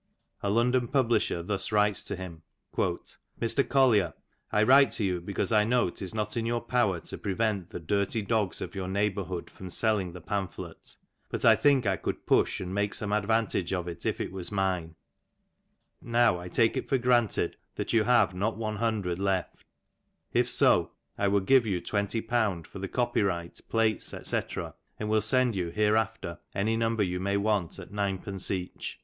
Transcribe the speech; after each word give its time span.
Mr. 0.43 1.37
Collier: 3.69 4.13
I 4.51 4.63
write 4.63 4.91
to 4.93 5.03
you 5.03 5.21
because 5.21 5.51
I 5.51 5.63
know 5.63 5.93
His 5.95 6.15
not 6.15 6.35
in 6.35 6.45
your 6.47 6.61
power 6.61 6.99
to 7.01 7.17
prevent 7.19 7.69
the 7.69 7.79
Dirty 7.79 8.23
Dogs 8.23 8.61
of 8.61 8.73
your 8.73 8.87
Neighbourhood 8.87 9.51
from 9.51 9.69
sell 9.69 9.97
^' 9.97 10.01
ing 10.01 10.13
the 10.13 10.19
pamphlet, 10.19 10.95
but 11.29 11.45
I 11.45 11.55
think 11.55 11.85
I 11.85 11.97
could 11.97 12.25
push 12.25 12.59
and 12.59 12.73
make 12.73 12.95
some 12.95 13.11
advan 13.11 13.45
^^ 13.45 13.47
tage 13.47 13.71
of 13.73 13.87
it 13.87 14.03
if 14.07 14.19
it 14.19 14.31
was 14.31 14.51
mine. 14.51 14.95
Now 16.01 16.39
I 16.39 16.47
take 16.49 16.75
it 16.75 16.89
for 16.89 16.97
granted 16.97 17.57
that 17.75 17.93
you 17.93 18.05
have" 18.05 18.33
not 18.33 18.57
one 18.57 18.77
hundred 18.77 19.19
left; 19.19 19.63
if 20.33 20.49
so, 20.49 20.93
I 21.15 21.27
will 21.27 21.41
give 21.41 21.67
you 21.67 21.79
twenty 21.79 22.21
pounds 22.21 22.67
for 22.67 22.79
the" 22.79 22.87
copyright, 23.03 23.61
plates, 23.69 24.07
&c.^ 24.07 24.61
and 24.99 25.09
will 25.09 25.21
send 25.21 25.55
you 25.55 25.69
hereafter 25.69 26.39
any 26.55 26.75
number 26.75 27.03
you 27.03 27.19
^'' 27.19 27.21
may 27.21 27.37
want 27.37 27.77
at 27.77 27.91
9d. 27.91 28.49
each. 28.51 28.99